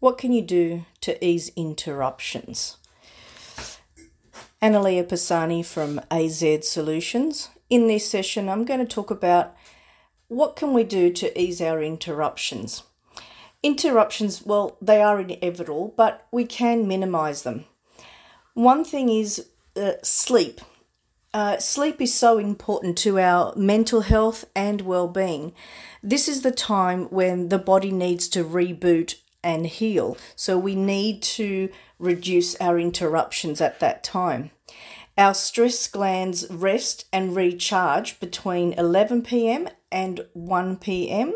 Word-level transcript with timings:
What 0.00 0.16
can 0.16 0.32
you 0.32 0.40
do 0.40 0.86
to 1.02 1.22
ease 1.22 1.52
interruptions? 1.56 2.78
Analia 4.62 5.06
Pisani 5.06 5.62
from 5.62 6.00
AZ 6.10 6.42
Solutions. 6.62 7.50
In 7.68 7.86
this 7.86 8.10
session, 8.10 8.48
I'm 8.48 8.64
going 8.64 8.80
to 8.80 8.86
talk 8.86 9.10
about 9.10 9.54
what 10.28 10.56
can 10.56 10.72
we 10.72 10.84
do 10.84 11.12
to 11.12 11.38
ease 11.38 11.60
our 11.60 11.82
interruptions. 11.82 12.82
Interruptions, 13.62 14.42
well, 14.42 14.78
they 14.80 15.02
are 15.02 15.20
inevitable, 15.20 15.92
but 15.98 16.26
we 16.32 16.46
can 16.46 16.88
minimize 16.88 17.42
them. 17.42 17.66
One 18.54 18.84
thing 18.84 19.10
is 19.10 19.48
uh, 19.76 19.92
sleep. 20.02 20.62
Uh, 21.34 21.58
sleep 21.58 22.00
is 22.00 22.14
so 22.14 22.38
important 22.38 22.96
to 22.98 23.18
our 23.18 23.54
mental 23.54 24.00
health 24.00 24.46
and 24.56 24.80
well 24.80 25.08
being. 25.08 25.52
This 26.02 26.26
is 26.26 26.40
the 26.40 26.50
time 26.50 27.04
when 27.10 27.50
the 27.50 27.58
body 27.58 27.92
needs 27.92 28.28
to 28.28 28.42
reboot 28.42 29.16
and 29.42 29.66
heal. 29.66 30.16
So 30.36 30.58
we 30.58 30.74
need 30.74 31.22
to 31.22 31.70
reduce 31.98 32.56
our 32.60 32.78
interruptions 32.78 33.60
at 33.60 33.80
that 33.80 34.02
time. 34.04 34.50
Our 35.18 35.34
stress 35.34 35.86
glands 35.86 36.46
rest 36.50 37.06
and 37.12 37.36
recharge 37.36 38.20
between 38.20 38.72
11 38.74 39.22
pm 39.22 39.68
and 39.92 40.26
1 40.32 40.76
pm. 40.76 41.34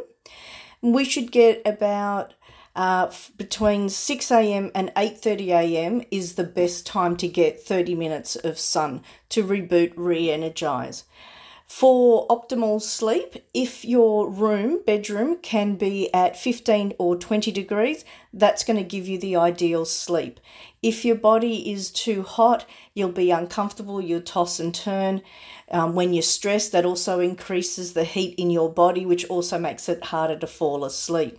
We 0.81 1.05
should 1.05 1.33
get 1.33 1.63
about 1.67 2.35
uh, 2.77 3.11
between 3.37 3.89
6 3.89 4.31
a.m. 4.31 4.71
and 4.75 4.91
8:30 4.97 5.49
a.m. 5.49 6.03
is 6.11 6.35
the 6.35 6.45
best 6.45 6.87
time 6.87 7.17
to 7.19 7.29
get 7.29 7.63
30 7.63 7.95
minutes 7.95 8.37
of 8.37 8.59
sun 8.59 9.03
to 9.29 9.45
reboot, 9.45 9.93
re-energize. 9.97 11.05
For 11.67 12.27
optimal 12.29 12.81
sleep, 12.83 13.37
if 13.55 13.85
your 13.85 14.29
room, 14.29 14.81
bedroom, 14.87 15.39
can 15.39 15.77
be 15.77 16.13
at 16.13 16.37
15 16.37 16.93
or 16.99 17.17
20 17.17 17.51
degrees, 17.51 18.05
that's 18.33 18.65
going 18.65 18.77
to 18.77 18.85
give 18.85 19.09
you 19.09 19.19
the 19.19 19.37
ideal 19.37 19.85
sleep. 19.85 20.41
If 20.83 21.05
your 21.05 21.17
body 21.17 21.73
is 21.73 21.91
too 21.91 22.23
hot, 22.23 22.67
you'll 22.93 23.09
be 23.09 23.31
uncomfortable, 23.31 24.01
you'll 24.01 24.21
toss 24.21 24.61
and 24.61 24.75
turn. 24.75 25.23
Um, 25.71 25.95
when 25.95 26.13
you're 26.13 26.23
stressed, 26.23 26.73
that 26.73 26.85
also 26.85 27.19
increases 27.21 27.95
the 27.95 28.05
heat 28.05 28.39
in 28.39 28.51
your 28.51 28.71
body, 28.71 29.07
which 29.07 29.25
also 29.27 29.59
makes 29.59 29.89
it 29.89 30.05
harder 30.05 30.37
to 30.37 30.47
fall 30.47 30.85
asleep. 30.85 31.39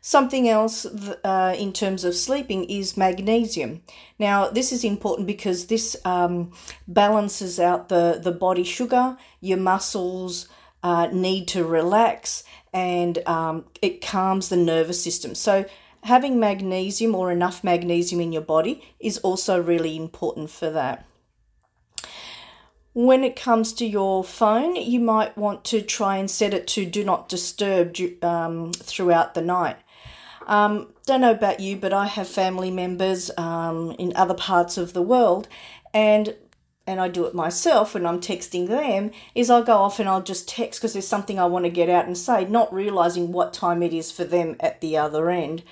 Something 0.00 0.48
else 0.48 0.86
uh, 0.86 1.54
in 1.58 1.72
terms 1.72 2.04
of 2.04 2.14
sleeping 2.14 2.64
is 2.64 2.96
magnesium. 2.96 3.82
Now, 4.18 4.48
this 4.48 4.72
is 4.72 4.84
important 4.84 5.26
because 5.26 5.66
this 5.66 5.96
um, 6.04 6.52
balances 6.86 7.58
out 7.58 7.88
the, 7.88 8.20
the 8.22 8.32
body 8.32 8.64
sugar, 8.64 9.16
your 9.40 9.58
muscles 9.58 10.48
uh, 10.82 11.08
need 11.12 11.48
to 11.48 11.64
relax, 11.64 12.44
and 12.72 13.18
um, 13.26 13.64
it 13.82 14.00
calms 14.00 14.48
the 14.48 14.56
nervous 14.56 15.02
system. 15.02 15.34
So, 15.34 15.66
having 16.04 16.38
magnesium 16.38 17.14
or 17.14 17.32
enough 17.32 17.64
magnesium 17.64 18.20
in 18.20 18.32
your 18.32 18.42
body 18.42 18.82
is 19.00 19.18
also 19.18 19.60
really 19.60 19.96
important 19.96 20.48
for 20.48 20.70
that. 20.70 21.04
When 22.94 23.22
it 23.22 23.36
comes 23.36 23.72
to 23.74 23.86
your 23.86 24.24
phone, 24.24 24.76
you 24.76 25.00
might 25.00 25.36
want 25.36 25.64
to 25.66 25.82
try 25.82 26.16
and 26.16 26.30
set 26.30 26.54
it 26.54 26.66
to 26.68 26.84
do 26.84 27.04
not 27.04 27.28
disturb 27.28 27.96
um, 28.22 28.72
throughout 28.72 29.34
the 29.34 29.42
night. 29.42 29.76
Um, 30.48 30.94
don't 31.06 31.20
know 31.20 31.30
about 31.30 31.60
you, 31.60 31.76
but 31.76 31.92
I 31.92 32.06
have 32.06 32.26
family 32.26 32.70
members 32.70 33.30
um, 33.36 33.92
in 33.98 34.12
other 34.16 34.34
parts 34.34 34.76
of 34.76 34.94
the 34.94 35.02
world, 35.02 35.46
and 35.94 36.34
and 36.86 37.00
I 37.00 37.08
do 37.08 37.26
it 37.26 37.34
myself 37.34 37.92
when 37.92 38.06
I'm 38.06 38.20
texting 38.20 38.66
them. 38.66 39.10
Is 39.34 39.50
I'll 39.50 39.62
go 39.62 39.76
off 39.76 40.00
and 40.00 40.08
I'll 40.08 40.22
just 40.22 40.48
text 40.48 40.80
because 40.80 40.94
there's 40.94 41.06
something 41.06 41.38
I 41.38 41.44
want 41.44 41.66
to 41.66 41.70
get 41.70 41.90
out 41.90 42.06
and 42.06 42.16
say, 42.16 42.46
not 42.46 42.72
realizing 42.72 43.30
what 43.30 43.52
time 43.52 43.82
it 43.82 43.92
is 43.92 44.10
for 44.10 44.24
them 44.24 44.56
at 44.58 44.80
the 44.80 44.96
other 44.96 45.30
end. 45.30 45.62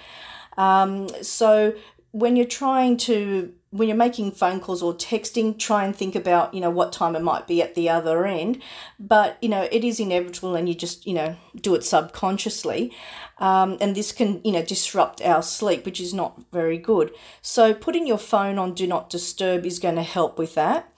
Um, 0.59 1.09
so 1.23 1.75
when 2.13 2.37
you're 2.37 2.47
trying 2.47 2.99
to 2.99 3.53
when 3.77 3.89
you're 3.89 3.97
making 3.97 4.33
phone 4.33 4.61
calls 4.61 4.83
or 4.83 4.95
texting, 4.95 5.59
try 5.59 5.85
and 5.85 5.95
think 5.95 6.15
about, 6.15 6.55
you 6.55 6.61
know, 6.61 6.71
what 6.71 6.93
time 6.93 7.15
it 7.15 7.23
might 7.23 7.47
be 7.47 7.63
at 7.63 7.75
the 7.75 7.89
other 7.89 8.27
end. 8.27 8.63
But, 8.99 9.39
you 9.41 9.49
know, 9.49 9.69
it 9.71 9.85
is 9.85 10.01
inevitable 10.01 10.55
and 10.55 10.69
you 10.69 10.75
just, 10.75 11.07
you 11.07 11.15
know, 11.15 11.37
do 11.61 11.75
it 11.75 11.85
subconsciously. 11.85 12.93
Um, 13.39 13.77
and 13.81 13.95
this 13.95 14.13
can, 14.13 14.41
you 14.45 14.53
know, 14.53 14.63
disrupt 14.63 15.21
our 15.21 15.43
sleep, 15.43 15.85
which 15.85 16.01
is 16.01 16.15
not 16.15 16.41
very 16.53 16.79
good. 16.79 17.13
So 17.43 17.75
putting 17.75 18.07
your 18.07 18.19
phone 18.19 18.59
on 18.59 18.75
Do 18.75 18.87
Not 18.87 19.11
Disturb 19.11 19.67
is 19.67 19.79
going 19.79 19.97
to 19.97 20.03
help 20.03 20.39
with 20.39 20.55
that. 20.55 20.93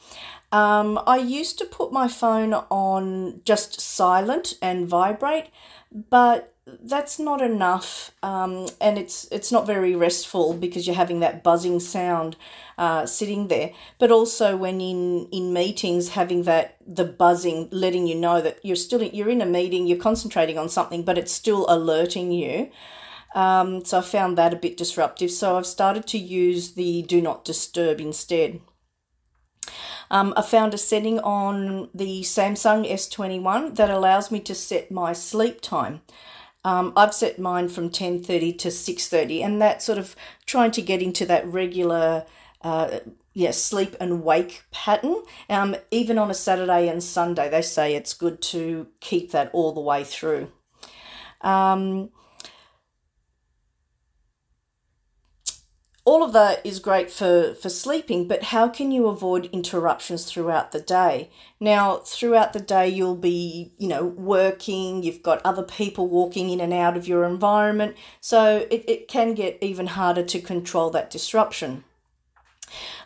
Um, 0.51 0.99
I 1.07 1.19
used 1.19 1.59
to 1.59 1.65
put 1.67 1.93
my 1.93 2.09
phone 2.09 2.55
on 2.55 3.43
just 3.45 3.81
silent 3.81 4.55
and 4.63 4.89
vibrate, 4.89 5.49
but 5.93 6.55
that's 6.83 7.19
not 7.19 7.41
enough, 7.41 8.13
um, 8.23 8.69
and 8.81 8.99
it's 8.99 9.27
it's 9.31 9.51
not 9.51 9.67
very 9.67 9.95
restful 9.95 10.55
because 10.55 10.87
you're 10.87 10.97
having 10.97 11.21
that 11.21 11.43
buzzing 11.43 11.81
sound 11.81 12.37
uh, 12.77 13.07
sitting 13.07 13.49
there. 13.49 13.73
But 13.99 14.11
also 14.11 14.57
when 14.57 14.81
in 14.81 15.29
in 15.33 15.53
meetings, 15.53 16.11
having 16.11 16.45
that 16.45 16.77
the 16.87 17.05
buzzing, 17.05 17.69
letting 17.71 18.07
you 18.07 18.15
know 18.15 18.41
that 18.41 18.59
you're 18.63 18.77
still 18.77 19.03
you're 19.03 19.31
in 19.31 19.43
a 19.43 19.47
meeting, 19.47 19.87
you're 19.87 19.99
concentrating 19.99 20.59
on 20.59 20.69
something, 20.69 21.03
but 21.03 21.19
it's 21.19 21.33
still 21.33 21.67
alerting 21.69 22.33
you. 22.33 22.71
Um, 23.35 23.85
so 23.85 23.99
I 23.99 24.03
found 24.03 24.39
that 24.39 24.53
a 24.53 24.57
bit 24.57 24.77
disruptive. 24.77 25.31
So 25.31 25.57
I've 25.57 25.67
started 25.67 26.07
to 26.09 26.19
use 26.19 26.73
the 26.73 27.03
do 27.03 27.21
not 27.21 27.45
disturb 27.45 28.01
instead. 28.01 28.61
Um, 30.11 30.33
I 30.37 30.43
found 30.43 30.75
a 30.75 30.79
setting 30.79 31.19
on 31.21 31.91
the 31.95 32.23
Samsung 32.23 32.91
S21 32.91 33.77
that 33.77 33.91
allows 33.91 34.31
me 34.31 34.41
to 34.41 34.55
set 34.55 34.91
my 34.91 35.13
sleep 35.13 35.61
time. 35.61 36.01
Um, 36.65 36.93
I've 36.97 37.15
set 37.15 37.39
mine 37.39 37.69
from 37.69 37.89
10.30 37.89 38.59
to 38.59 38.69
6.30 38.69 39.45
and 39.45 39.63
that 39.63 39.83
sort 39.83 39.99
of 39.99 40.17
trying 40.45 40.71
to 40.73 40.83
get 40.83 41.01
into 41.01 41.25
that 41.27 41.47
regular 41.47 42.27
uh, 42.63 42.99
yeah, 43.35 43.53
sleep 43.53 43.95
and 44.01 44.25
wake 44.25 44.65
pattern. 44.73 45.23
Um, 45.49 45.77
even 45.93 46.19
on 46.19 46.31
a 46.31 46.35
Saturday 46.35 46.89
and 46.89 47.03
Sunday, 47.03 47.49
they 47.49 47.63
say 47.63 47.95
it's 47.95 48.13
good 48.13 48.43
to 48.43 48.89
keep 49.01 49.31
that 49.31 49.51
all 49.53 49.73
the 49.73 49.81
way 49.81 50.03
through. 50.03 50.51
Um, 51.43 52.11
all 56.09 56.23
of 56.23 56.33
that 56.33 56.65
is 56.65 56.79
great 56.79 57.11
for, 57.11 57.53
for 57.53 57.69
sleeping, 57.69 58.27
but 58.27 58.45
how 58.45 58.67
can 58.67 58.91
you 58.91 59.09
avoid 59.09 59.45
interruptions 59.53 60.25
throughout 60.25 60.73
the 60.73 60.81
day? 60.81 61.29
Now, 61.61 61.99
throughout 61.99 62.55
the 62.55 62.61
day, 62.61 62.89
you'll 62.89 63.15
be, 63.15 63.73
you 63.77 63.89
know, 63.89 64.07
working, 64.07 65.03
you've 65.03 65.23
got 65.23 65.43
other 65.45 65.63
people 65.63 66.09
walking 66.09 66.49
in 66.49 66.63
and 66.63 66.73
out 66.73 66.97
of 66.97 67.07
your 67.07 67.25
environment, 67.25 67.95
so 68.23 68.67
it, 68.71 68.85
it 68.89 69.07
can 69.07 69.35
get 69.35 69.59
even 69.61 69.89
harder 69.89 70.23
to 70.23 70.41
control 70.41 70.89
that 70.93 71.11
disruption. 71.11 71.85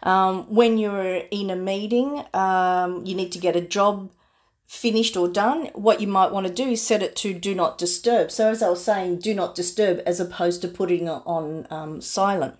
Um, 0.04 0.44
when 0.44 0.78
you're 0.78 1.22
in 1.32 1.50
a 1.50 1.56
meeting, 1.56 2.24
um, 2.32 3.04
you 3.04 3.16
need 3.16 3.32
to 3.32 3.40
get 3.40 3.56
a 3.56 3.60
job 3.60 4.12
finished 4.64 5.16
or 5.16 5.28
done, 5.28 5.66
what 5.74 6.00
you 6.00 6.06
might 6.06 6.32
want 6.32 6.46
to 6.46 6.52
do 6.52 6.70
is 6.70 6.86
set 6.86 7.02
it 7.02 7.14
to 7.14 7.34
do 7.34 7.54
not 7.54 7.76
disturb. 7.76 8.30
So, 8.30 8.48
as 8.48 8.62
I 8.62 8.70
was 8.70 8.82
saying, 8.82 9.18
do 9.18 9.34
not 9.34 9.54
disturb 9.54 10.00
as 10.06 10.18
opposed 10.20 10.62
to 10.62 10.68
putting 10.68 11.08
it 11.08 11.22
on 11.26 11.66
um, 11.68 12.00
silent. 12.00 12.54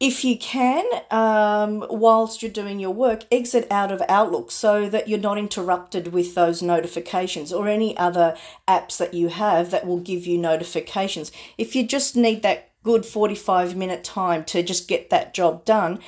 If 0.00 0.24
you 0.24 0.38
can, 0.38 0.84
um, 1.10 1.84
whilst 1.90 2.40
you're 2.40 2.52
doing 2.52 2.78
your 2.78 2.92
work, 2.92 3.24
exit 3.32 3.66
out 3.68 3.90
of 3.90 4.00
Outlook 4.08 4.52
so 4.52 4.88
that 4.88 5.08
you're 5.08 5.18
not 5.18 5.38
interrupted 5.38 6.12
with 6.12 6.36
those 6.36 6.62
notifications 6.62 7.52
or 7.52 7.66
any 7.66 7.96
other 7.96 8.36
apps 8.68 8.96
that 8.98 9.12
you 9.12 9.26
have 9.28 9.72
that 9.72 9.88
will 9.88 9.98
give 9.98 10.24
you 10.24 10.38
notifications. 10.38 11.32
If 11.56 11.74
you 11.74 11.84
just 11.84 12.14
need 12.14 12.42
that 12.42 12.70
good 12.84 13.04
45 13.04 13.74
minute 13.74 14.04
time 14.04 14.44
to 14.44 14.62
just 14.62 14.86
get 14.86 15.10
that 15.10 15.34
job 15.34 15.64
done, 15.64 15.98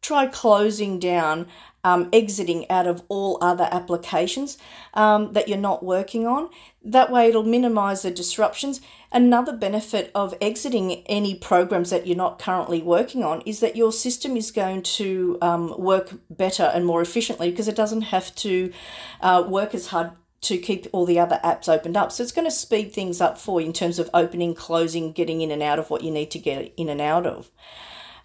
try 0.00 0.26
closing 0.26 0.98
down 0.98 1.46
um, 1.86 2.08
exiting 2.12 2.68
out 2.68 2.88
of 2.88 3.04
all 3.08 3.38
other 3.40 3.68
applications 3.70 4.58
um, 4.94 5.32
that 5.34 5.46
you're 5.46 5.56
not 5.56 5.84
working 5.84 6.26
on. 6.26 6.50
That 6.84 7.12
way, 7.12 7.28
it'll 7.28 7.44
minimize 7.44 8.02
the 8.02 8.10
disruptions. 8.10 8.80
Another 9.12 9.52
benefit 9.52 10.10
of 10.12 10.34
exiting 10.40 11.04
any 11.06 11.36
programs 11.36 11.90
that 11.90 12.04
you're 12.04 12.16
not 12.16 12.40
currently 12.40 12.82
working 12.82 13.22
on 13.22 13.40
is 13.42 13.60
that 13.60 13.76
your 13.76 13.92
system 13.92 14.36
is 14.36 14.50
going 14.50 14.82
to 14.82 15.38
um, 15.40 15.78
work 15.78 16.10
better 16.28 16.64
and 16.74 16.84
more 16.84 17.00
efficiently 17.00 17.50
because 17.50 17.68
it 17.68 17.76
doesn't 17.76 18.02
have 18.02 18.34
to 18.34 18.72
uh, 19.20 19.44
work 19.46 19.72
as 19.72 19.86
hard 19.86 20.10
to 20.40 20.58
keep 20.58 20.88
all 20.90 21.06
the 21.06 21.20
other 21.20 21.38
apps 21.44 21.68
opened 21.68 21.96
up. 21.96 22.10
So 22.10 22.24
it's 22.24 22.32
going 22.32 22.48
to 22.48 22.50
speed 22.50 22.92
things 22.92 23.20
up 23.20 23.38
for 23.38 23.60
you 23.60 23.68
in 23.68 23.72
terms 23.72 24.00
of 24.00 24.10
opening, 24.12 24.56
closing, 24.56 25.12
getting 25.12 25.40
in 25.40 25.52
and 25.52 25.62
out 25.62 25.78
of 25.78 25.88
what 25.88 26.02
you 26.02 26.10
need 26.10 26.32
to 26.32 26.40
get 26.40 26.74
in 26.76 26.88
and 26.88 27.00
out 27.00 27.26
of. 27.26 27.48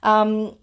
Um, 0.03 0.57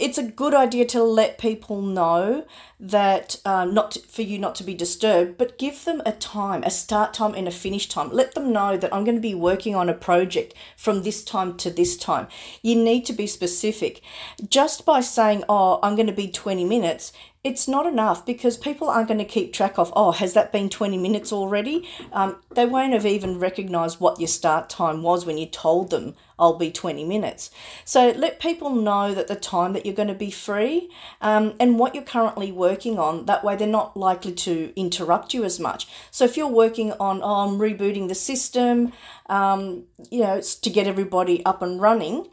it's 0.00 0.18
a 0.18 0.22
good 0.22 0.54
idea 0.54 0.86
to 0.86 1.02
let 1.02 1.38
people 1.38 1.82
know 1.82 2.46
that 2.80 3.36
uh, 3.44 3.66
not 3.66 3.90
to, 3.92 4.00
for 4.00 4.22
you 4.22 4.38
not 4.38 4.54
to 4.54 4.64
be 4.64 4.74
disturbed, 4.74 5.36
but 5.36 5.58
give 5.58 5.84
them 5.84 6.00
a 6.06 6.12
time, 6.12 6.62
a 6.64 6.70
start 6.70 7.12
time 7.12 7.34
and 7.34 7.46
a 7.46 7.50
finish 7.50 7.88
time. 7.88 8.10
Let 8.10 8.34
them 8.34 8.52
know 8.52 8.78
that 8.78 8.92
I'm 8.94 9.04
going 9.04 9.16
to 9.16 9.20
be 9.20 9.34
working 9.34 9.74
on 9.74 9.90
a 9.90 9.94
project 9.94 10.54
from 10.76 11.02
this 11.02 11.22
time 11.22 11.56
to 11.58 11.70
this 11.70 11.96
time. 11.96 12.28
You 12.62 12.76
need 12.76 13.04
to 13.06 13.12
be 13.12 13.26
specific. 13.26 14.00
Just 14.48 14.86
by 14.86 15.00
saying, 15.00 15.44
"Oh, 15.48 15.78
I'm 15.82 15.96
going 15.96 16.06
to 16.06 16.12
be 16.12 16.28
20 16.28 16.64
minutes," 16.64 17.12
it's 17.42 17.66
not 17.66 17.86
enough 17.86 18.26
because 18.26 18.58
people 18.58 18.90
aren't 18.90 19.08
going 19.08 19.18
to 19.18 19.24
keep 19.24 19.52
track 19.52 19.78
of, 19.78 19.90
oh, 19.96 20.12
has 20.12 20.34
that 20.34 20.52
been 20.52 20.68
20 20.68 20.98
minutes 20.98 21.32
already? 21.32 21.88
Um, 22.12 22.36
they 22.54 22.66
won't 22.66 22.92
have 22.92 23.06
even 23.06 23.38
recognized 23.38 23.98
what 23.98 24.20
your 24.20 24.28
start 24.28 24.68
time 24.68 25.02
was 25.02 25.24
when 25.24 25.38
you 25.38 25.46
told 25.46 25.88
them, 25.88 26.14
I'll 26.38 26.58
be 26.58 26.70
20 26.70 27.02
minutes. 27.04 27.50
So 27.86 28.10
let 28.10 28.40
people 28.40 28.74
know 28.74 29.14
that 29.14 29.28
the 29.28 29.36
time 29.36 29.72
that 29.72 29.86
you're 29.86 29.94
going 29.94 30.08
to 30.08 30.14
be 30.14 30.30
free 30.30 30.90
um, 31.22 31.54
and 31.58 31.78
what 31.78 31.94
you're 31.94 32.04
currently 32.04 32.52
working 32.52 32.98
on. 32.98 33.24
That 33.24 33.42
way 33.42 33.56
they're 33.56 33.66
not 33.66 33.96
likely 33.96 34.32
to 34.32 34.72
interrupt 34.76 35.32
you 35.32 35.42
as 35.44 35.58
much. 35.58 35.88
So 36.10 36.26
if 36.26 36.36
you're 36.36 36.46
working 36.46 36.92
on, 36.92 37.22
oh, 37.22 37.48
I'm 37.48 37.58
rebooting 37.58 38.08
the 38.08 38.14
system, 38.14 38.92
um, 39.30 39.84
you 40.10 40.20
know, 40.20 40.42
to 40.42 40.70
get 40.70 40.86
everybody 40.86 41.42
up 41.46 41.62
and 41.62 41.80
running, 41.80 42.28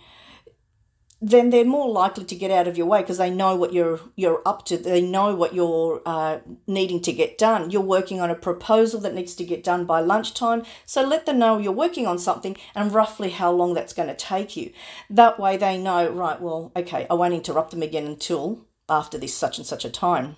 then 1.20 1.50
they're 1.50 1.66
more 1.66 1.90
likely 1.90 2.24
to 2.26 2.36
get 2.36 2.52
out 2.52 2.68
of 2.68 2.78
your 2.78 2.86
way 2.86 3.02
because 3.02 3.18
they 3.18 3.30
know 3.30 3.56
what 3.56 3.74
you're 3.74 4.00
you're 4.16 4.42
up 4.46 4.66
to. 4.66 4.78
They 4.78 5.02
know 5.02 5.36
what 5.36 5.54
you're 5.54 6.02
uh, 6.06 6.40
needing 6.68 7.02
to 7.02 7.14
get 7.14 7.38
done. 7.38 7.72
You're 7.72 7.82
working 7.82 8.20
on 8.22 8.30
a 8.30 8.36
proposal 8.36 9.00
that 9.02 9.16
needs 9.16 9.34
to 9.36 9.44
get 9.44 9.64
done 9.64 9.86
by 9.86 10.02
lunchtime, 10.02 10.64
so 10.86 11.02
let 11.02 11.26
them 11.26 11.40
know 11.40 11.58
you're 11.58 11.72
working 11.72 12.06
on 12.06 12.20
something 12.20 12.56
and 12.76 12.94
roughly 12.94 13.32
how 13.32 13.52
long 13.52 13.74
that's 13.74 13.94
going 13.94 14.10
to 14.10 14.16
take 14.16 14.56
you. 14.56 14.72
That 15.10 15.40
way, 15.40 15.58
they 15.58 15.78
know 15.78 16.10
right. 16.10 16.40
Well, 16.40 16.72
okay, 16.76 17.08
I 17.10 17.16
won't 17.16 17.34
interrupt 17.34 17.72
them 17.72 17.82
again 17.82 18.06
until 18.06 18.68
after 18.88 19.18
this 19.18 19.34
such 19.34 19.58
and 19.58 19.66
such 19.66 19.86
a 19.86 19.90
time. 19.90 20.36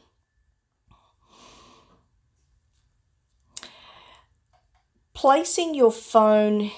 Placing 5.14 5.76
your 5.76 5.92
phone 5.92 6.72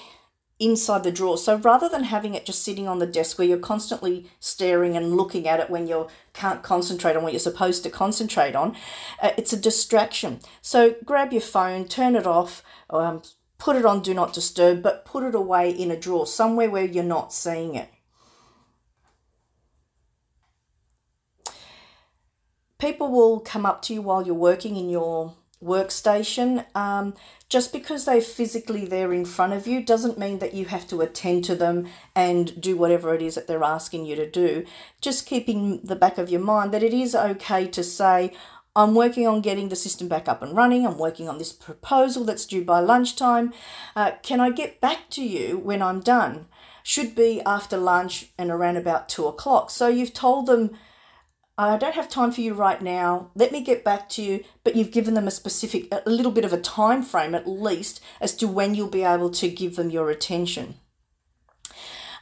inside 0.62 1.02
the 1.02 1.10
drawer. 1.10 1.36
So 1.36 1.56
rather 1.56 1.88
than 1.88 2.04
having 2.04 2.34
it 2.34 2.46
just 2.46 2.62
sitting 2.62 2.86
on 2.86 3.00
the 3.00 3.06
desk 3.06 3.38
where 3.38 3.48
you're 3.48 3.58
constantly 3.58 4.30
staring 4.38 4.96
and 4.96 5.16
looking 5.16 5.48
at 5.48 5.60
it 5.60 5.68
when 5.68 5.88
you 5.88 6.08
can't 6.32 6.62
concentrate 6.62 7.16
on 7.16 7.22
what 7.22 7.32
you're 7.32 7.40
supposed 7.40 7.82
to 7.82 7.90
concentrate 7.90 8.54
on, 8.54 8.76
uh, 9.20 9.32
it's 9.36 9.52
a 9.52 9.56
distraction. 9.56 10.40
So 10.60 10.94
grab 11.04 11.32
your 11.32 11.42
phone, 11.42 11.88
turn 11.88 12.14
it 12.14 12.26
off, 12.26 12.62
um, 12.90 13.22
put 13.58 13.76
it 13.76 13.84
on 13.84 14.02
do 14.02 14.14
not 14.14 14.32
disturb, 14.32 14.82
but 14.82 15.04
put 15.04 15.24
it 15.24 15.34
away 15.34 15.70
in 15.70 15.90
a 15.90 15.96
drawer 15.96 16.26
somewhere 16.26 16.70
where 16.70 16.84
you're 16.84 17.04
not 17.04 17.32
seeing 17.32 17.74
it. 17.74 17.88
People 22.78 23.10
will 23.10 23.38
come 23.38 23.64
up 23.64 23.82
to 23.82 23.94
you 23.94 24.02
while 24.02 24.26
you're 24.26 24.34
working 24.34 24.76
in 24.76 24.90
your 24.90 25.34
workstation. 25.62 26.64
Um, 26.74 27.14
just 27.48 27.72
because 27.72 28.04
they're 28.04 28.20
physically 28.20 28.86
there 28.86 29.12
in 29.12 29.24
front 29.24 29.52
of 29.52 29.66
you 29.66 29.82
doesn't 29.82 30.18
mean 30.18 30.38
that 30.38 30.54
you 30.54 30.64
have 30.66 30.86
to 30.88 31.02
attend 31.02 31.44
to 31.44 31.54
them 31.54 31.86
and 32.14 32.60
do 32.60 32.76
whatever 32.76 33.14
it 33.14 33.20
is 33.20 33.34
that 33.34 33.46
they're 33.46 33.62
asking 33.62 34.06
you 34.06 34.16
to 34.16 34.28
do. 34.28 34.64
Just 35.00 35.26
keeping 35.26 35.80
the 35.82 35.96
back 35.96 36.16
of 36.16 36.30
your 36.30 36.40
mind 36.40 36.72
that 36.72 36.82
it 36.82 36.94
is 36.94 37.14
okay 37.14 37.66
to 37.68 37.84
say, 37.84 38.32
I'm 38.74 38.94
working 38.94 39.26
on 39.26 39.42
getting 39.42 39.68
the 39.68 39.76
system 39.76 40.08
back 40.08 40.28
up 40.28 40.40
and 40.42 40.56
running. 40.56 40.86
I'm 40.86 40.96
working 40.96 41.28
on 41.28 41.36
this 41.36 41.52
proposal 41.52 42.24
that's 42.24 42.46
due 42.46 42.64
by 42.64 42.80
lunchtime. 42.80 43.52
Uh, 43.94 44.12
can 44.22 44.40
I 44.40 44.50
get 44.50 44.80
back 44.80 45.10
to 45.10 45.22
you 45.22 45.58
when 45.58 45.82
I'm 45.82 46.00
done? 46.00 46.46
Should 46.82 47.14
be 47.14 47.42
after 47.42 47.76
lunch 47.76 48.30
and 48.38 48.50
around 48.50 48.78
about 48.78 49.10
two 49.10 49.26
o'clock. 49.26 49.70
So 49.70 49.88
you've 49.88 50.14
told 50.14 50.46
them 50.46 50.70
I 51.58 51.76
don't 51.76 51.94
have 51.94 52.08
time 52.08 52.32
for 52.32 52.40
you 52.40 52.54
right 52.54 52.80
now. 52.80 53.30
Let 53.34 53.52
me 53.52 53.62
get 53.62 53.84
back 53.84 54.08
to 54.10 54.22
you. 54.22 54.44
But 54.64 54.74
you've 54.74 54.90
given 54.90 55.14
them 55.14 55.28
a 55.28 55.30
specific, 55.30 55.88
a 55.92 56.08
little 56.08 56.32
bit 56.32 56.44
of 56.44 56.52
a 56.52 56.60
time 56.60 57.02
frame 57.02 57.34
at 57.34 57.46
least 57.46 58.00
as 58.20 58.34
to 58.36 58.48
when 58.48 58.74
you'll 58.74 58.88
be 58.88 59.02
able 59.04 59.30
to 59.30 59.48
give 59.48 59.76
them 59.76 59.90
your 59.90 60.10
attention. 60.10 60.76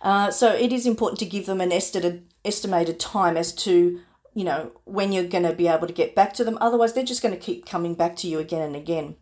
Uh, 0.03 0.31
so 0.31 0.53
it 0.53 0.73
is 0.73 0.87
important 0.87 1.19
to 1.21 1.27
give 1.27 1.47
them 1.47 1.61
an 1.61 1.73
estimated 1.73 2.27
estimated 2.43 2.99
time 2.99 3.37
as 3.37 3.53
to 3.53 4.01
you 4.33 4.45
know 4.45 4.73
when 4.85 5.13
you're 5.13 5.25
going 5.25 5.45
to 5.45 5.53
be 5.53 5.69
able 5.69 5.87
to 5.87 5.93
get 5.93 6.15
back 6.15 6.33
to 6.35 6.45
them. 6.45 6.57
Otherwise, 6.61 6.95
they're 6.95 7.05
just 7.05 7.23
going 7.23 7.35
to 7.35 7.41
keep 7.41 7.67
coming 7.67 7.95
back 7.95 8.17
to 8.17 8.27
you 8.27 8.39
again 8.39 8.63
and 8.63 8.75
again. 8.75 9.17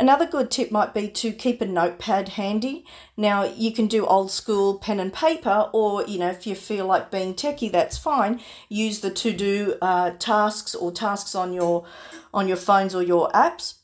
Another 0.00 0.24
good 0.24 0.50
tip 0.50 0.70
might 0.70 0.94
be 0.94 1.08
to 1.08 1.30
keep 1.30 1.60
a 1.60 1.66
notepad 1.66 2.30
handy. 2.30 2.86
Now, 3.18 3.44
you 3.44 3.70
can 3.70 3.86
do 3.86 4.06
old 4.06 4.30
school 4.30 4.78
pen 4.78 4.98
and 4.98 5.12
paper, 5.12 5.68
or 5.74 6.06
you 6.06 6.18
know, 6.18 6.30
if 6.30 6.46
you 6.46 6.54
feel 6.54 6.86
like 6.86 7.10
being 7.10 7.34
techie, 7.34 7.70
that's 7.70 7.98
fine. 7.98 8.40
Use 8.70 9.00
the 9.00 9.10
to 9.10 9.30
do 9.34 9.74
uh, 9.82 10.12
tasks 10.12 10.74
or 10.74 10.90
tasks 10.90 11.34
on 11.34 11.52
your 11.52 11.84
on 12.32 12.48
your 12.48 12.56
phones 12.56 12.94
or 12.94 13.02
your 13.02 13.28
apps. 13.32 13.74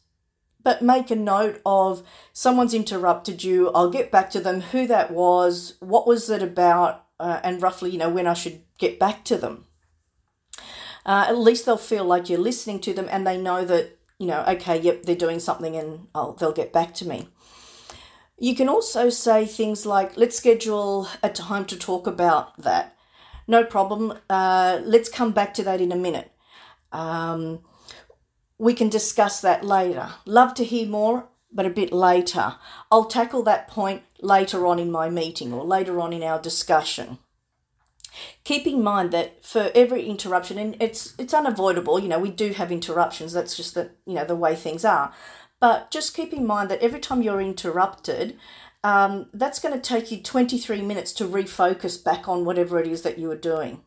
But 0.63 0.81
make 0.81 1.11
a 1.11 1.17
note 1.17 1.61
of 1.67 2.03
someone's 2.33 2.73
interrupted 2.73 3.45
you. 3.45 3.71
I'll 3.73 3.91
get 3.91 4.11
back 4.11 4.31
to 4.31 4.41
them. 4.41 4.63
Who 4.63 4.87
that 4.87 5.11
was? 5.11 5.75
What 5.81 6.07
was 6.07 6.31
it 6.31 6.43
about? 6.43 7.05
Uh, 7.21 7.41
and 7.45 7.61
roughly, 7.61 7.91
you 7.91 7.99
know, 7.99 8.09
when 8.09 8.27
I 8.27 8.33
should 8.33 8.63
get 8.79 8.99
back 8.99 9.23
to 9.27 9.37
them. 9.37 9.67
Uh, 11.05 11.27
at 11.29 11.37
least 11.37 11.67
they'll 11.67 11.77
feel 11.77 12.05
like 12.05 12.31
you're 12.31 12.39
listening 12.39 12.81
to 12.81 12.95
them 12.95 13.07
and 13.11 13.27
they 13.27 13.37
know 13.37 13.67
that 13.67 13.96
you 14.19 14.27
know, 14.27 14.45
okay, 14.49 14.81
yep, 14.81 15.03
they're 15.03 15.15
doing 15.15 15.41
something 15.41 15.77
and 15.77 16.09
I'll, 16.15 16.33
they'll 16.33 16.53
get 16.53 16.73
back 16.73 16.95
to 16.95 17.09
me. 17.09 17.29
You 18.39 18.55
can 18.55 18.69
also 18.69 19.09
say 19.09 19.47
things 19.47 19.87
like, 19.87 20.17
let's 20.17 20.37
schedule 20.37 21.09
a 21.23 21.29
time 21.29 21.65
to 21.67 21.77
talk 21.77 22.07
about 22.07 22.57
that. 22.63 22.97
No 23.49 23.65
problem. 23.65 24.19
Uh, 24.29 24.81
let's 24.85 25.09
come 25.09 25.33
back 25.33 25.55
to 25.55 25.63
that 25.65 25.81
in 25.81 25.93
a 25.93 25.97
minute. 25.97 26.31
Um, 26.93 27.61
we 28.59 28.75
can 28.75 28.89
discuss 28.89 29.41
that 29.41 29.65
later. 29.65 30.11
Love 30.25 30.55
to 30.55 30.65
hear 30.65 30.87
more, 30.87 31.29
but 31.53 31.67
a 31.67 31.71
bit 31.71 31.93
later. 31.93 32.57
I'll 32.91 33.05
tackle 33.05 33.43
that 33.45 33.69
point 33.69 34.03
later 34.21 34.67
on 34.67 34.79
in 34.79 34.91
my 34.91 35.09
meeting 35.09 35.53
or 35.53 35.65
later 35.65 36.01
on 36.01 36.13
in 36.13 36.23
our 36.23 36.41
discussion 36.41 37.19
keep 38.45 38.67
in 38.67 38.83
mind 38.83 39.11
that 39.13 39.45
for 39.45 39.71
every 39.75 40.07
interruption, 40.07 40.59
and 40.59 40.77
it's 40.81 41.15
it's 41.19 41.35
unavoidable, 41.35 41.99
you 41.99 42.09
know, 42.09 42.19
we 42.19 42.31
do 42.31 42.53
have 42.53 42.73
interruptions. 42.73 43.33
That's 43.33 43.57
just 43.57 43.75
the 43.75 43.91
you 44.07 44.15
know 44.15 44.25
the 44.25 44.37
way 44.37 44.55
things 44.55 44.85
are. 44.85 45.13
But 45.61 45.91
just 45.91 46.15
keep 46.15 46.33
in 46.33 46.47
mind 46.47 46.71
that 46.71 46.81
every 46.81 47.01
time 47.01 47.23
you're 47.23 47.41
interrupted, 47.41 48.39
um, 48.85 49.27
that's 49.33 49.59
going 49.59 49.75
to 49.75 49.81
take 49.81 50.11
you 50.11 50.23
23 50.23 50.83
minutes 50.83 51.13
to 51.15 51.25
refocus 51.25 52.03
back 52.03 52.29
on 52.29 52.45
whatever 52.45 52.79
it 52.79 52.87
is 52.87 53.03
that 53.03 53.19
you 53.19 53.31
are 53.31 53.37
doing. 53.37 53.81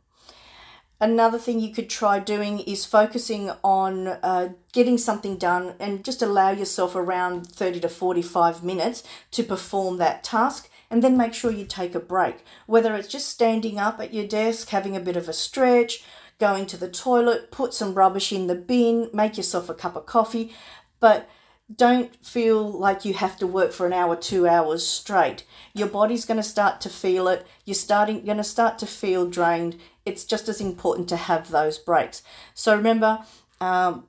Another 1.02 1.38
thing 1.38 1.62
you 1.62 1.74
could 1.74 1.90
try 1.90 2.20
doing 2.20 2.60
is 2.60 2.86
focusing 2.86 3.52
on 3.64 4.08
uh, 4.08 4.50
getting 4.74 4.98
something 4.98 5.38
done 5.38 5.76
and 5.80 6.04
just 6.04 6.22
allow 6.22 6.52
yourself 6.52 6.94
around 6.94 7.48
30 7.48 7.80
to 7.80 7.88
45 7.88 8.64
minutes 8.66 9.04
to 9.32 9.44
perform 9.44 9.98
that 9.98 10.26
task 10.26 10.70
and 10.90 11.04
then 11.04 11.18
make 11.18 11.34
sure 11.34 11.52
you 11.52 11.66
take 11.66 11.96
a 11.96 12.00
break. 12.00 12.44
Whether 12.66 12.96
it's 12.96 13.08
just 13.08 13.30
standing 13.30 13.80
up 13.80 14.00
at 14.00 14.14
your 14.14 14.28
desk, 14.28 14.70
having 14.70 14.96
a 14.96 15.02
bit 15.02 15.16
of 15.16 15.30
a 15.30 15.34
stretch, 15.34 16.04
going 16.40 16.66
to 16.68 16.78
the 16.78 16.90
toilet, 16.90 17.52
put 17.52 17.74
some 17.74 17.94
rubbish 17.94 18.32
in 18.32 18.48
the 18.48 18.56
bin, 18.56 19.10
make 19.14 19.38
yourself 19.38 19.70
a 19.70 19.74
cup 19.74 19.96
of 19.96 20.06
coffee, 20.06 20.54
but 21.00 21.30
don't 21.74 22.16
feel 22.26 22.68
like 22.68 23.06
you 23.06 23.14
have 23.14 23.38
to 23.38 23.46
work 23.46 23.72
for 23.72 23.86
an 23.86 23.94
hour, 23.94 24.16
two 24.16 24.48
hours 24.48 24.86
straight. 24.86 25.44
Your 25.74 25.88
body's 25.88 26.26
going 26.26 26.38
to 26.38 26.44
start 26.44 26.82
to 26.82 26.90
feel 26.90 27.28
it. 27.28 27.46
You're 27.64 27.76
starting 27.76 28.26
going 28.26 28.38
to 28.38 28.44
start 28.44 28.80
to 28.80 28.88
feel 28.88 29.30
drained. 29.30 29.78
It's 30.06 30.24
just 30.24 30.50
as 30.50 30.60
important 30.60 31.08
to 31.10 31.18
have 31.18 31.52
those 31.52 31.78
breaks. 31.78 32.24
So 32.56 32.76
remember, 32.76 33.20
um, 33.62 34.06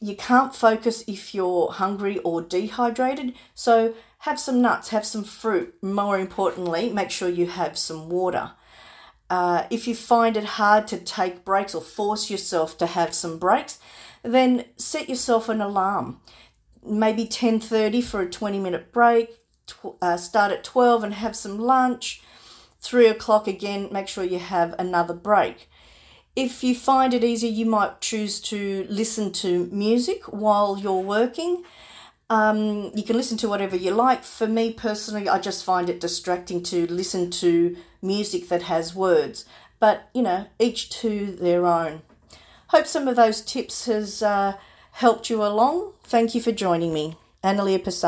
you 0.00 0.14
can't 0.14 0.54
focus 0.54 1.02
if 1.06 1.34
you're 1.34 1.72
hungry 1.72 2.18
or 2.18 2.40
dehydrated. 2.40 3.34
So 3.54 3.94
have 4.18 4.38
some 4.38 4.62
nuts, 4.62 4.88
have 4.88 5.04
some 5.04 5.24
fruit. 5.24 5.74
More 5.82 6.18
importantly, 6.18 6.90
make 6.90 7.10
sure 7.10 7.28
you 7.28 7.46
have 7.46 7.76
some 7.76 8.08
water. 8.08 8.52
Uh, 9.30 9.64
if 9.70 9.86
you 9.86 9.94
find 9.94 10.36
it 10.36 10.44
hard 10.44 10.86
to 10.88 10.98
take 10.98 11.44
breaks 11.44 11.74
or 11.74 11.82
force 11.82 12.30
yourself 12.30 12.78
to 12.78 12.86
have 12.86 13.12
some 13.12 13.38
breaks, 13.38 13.78
then 14.22 14.64
set 14.76 15.08
yourself 15.08 15.48
an 15.48 15.60
alarm. 15.60 16.20
Maybe 16.84 17.26
10:30 17.26 18.00
for 18.00 18.20
a 18.20 18.30
20 18.30 18.58
minute 18.58 18.92
break. 18.92 19.40
Tw- 19.66 19.96
uh, 20.00 20.16
start 20.16 20.52
at 20.52 20.64
12 20.64 21.04
and 21.04 21.14
have 21.14 21.36
some 21.36 21.58
lunch. 21.58 22.22
Three 22.80 23.06
o'clock 23.06 23.46
again. 23.46 23.88
Make 23.92 24.08
sure 24.08 24.24
you 24.24 24.38
have 24.38 24.74
another 24.78 25.14
break. 25.14 25.67
If 26.38 26.62
you 26.62 26.72
find 26.76 27.14
it 27.14 27.24
easier, 27.24 27.50
you 27.50 27.66
might 27.66 28.00
choose 28.00 28.38
to 28.42 28.86
listen 28.88 29.32
to 29.42 29.68
music 29.72 30.22
while 30.26 30.78
you're 30.78 31.00
working. 31.00 31.64
Um, 32.30 32.92
you 32.94 33.02
can 33.02 33.16
listen 33.16 33.36
to 33.38 33.48
whatever 33.48 33.74
you 33.74 33.90
like. 33.90 34.22
For 34.22 34.46
me 34.46 34.72
personally, 34.72 35.28
I 35.28 35.40
just 35.40 35.64
find 35.64 35.90
it 35.90 35.98
distracting 35.98 36.62
to 36.62 36.86
listen 36.86 37.32
to 37.42 37.76
music 38.00 38.48
that 38.50 38.62
has 38.62 38.94
words. 38.94 39.46
But, 39.80 40.10
you 40.14 40.22
know, 40.22 40.46
each 40.60 40.90
to 41.00 41.26
their 41.26 41.66
own. 41.66 42.02
Hope 42.68 42.86
some 42.86 43.08
of 43.08 43.16
those 43.16 43.40
tips 43.40 43.86
has 43.86 44.22
uh, 44.22 44.58
helped 44.92 45.28
you 45.28 45.42
along. 45.42 45.94
Thank 46.04 46.36
you 46.36 46.40
for 46.40 46.52
joining 46.52 46.94
me. 46.94 47.16
Analia 47.42 47.82
Pisani. 47.82 47.98